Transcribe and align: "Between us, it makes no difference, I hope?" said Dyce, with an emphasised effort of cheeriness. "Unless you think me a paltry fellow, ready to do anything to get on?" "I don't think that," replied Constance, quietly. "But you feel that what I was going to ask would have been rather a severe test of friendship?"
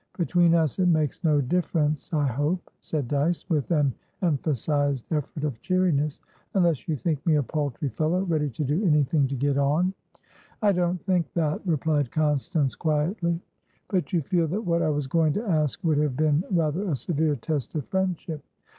"Between 0.17 0.55
us, 0.55 0.79
it 0.79 0.87
makes 0.87 1.23
no 1.23 1.39
difference, 1.41 2.11
I 2.11 2.25
hope?" 2.25 2.71
said 2.81 3.07
Dyce, 3.07 3.47
with 3.51 3.69
an 3.69 3.93
emphasised 4.23 5.05
effort 5.13 5.43
of 5.43 5.61
cheeriness. 5.61 6.19
"Unless 6.55 6.87
you 6.87 6.95
think 6.95 7.23
me 7.23 7.35
a 7.35 7.43
paltry 7.43 7.87
fellow, 7.89 8.23
ready 8.23 8.49
to 8.49 8.63
do 8.63 8.83
anything 8.83 9.27
to 9.27 9.35
get 9.35 9.59
on?" 9.59 9.93
"I 10.63 10.71
don't 10.71 10.99
think 11.05 11.31
that," 11.33 11.61
replied 11.67 12.09
Constance, 12.09 12.73
quietly. 12.75 13.39
"But 13.89 14.11
you 14.11 14.21
feel 14.21 14.47
that 14.47 14.65
what 14.65 14.81
I 14.81 14.89
was 14.89 15.05
going 15.05 15.33
to 15.33 15.45
ask 15.47 15.83
would 15.83 15.99
have 15.99 16.17
been 16.17 16.45
rather 16.49 16.89
a 16.89 16.95
severe 16.95 17.35
test 17.35 17.75
of 17.75 17.85
friendship?" 17.85 18.41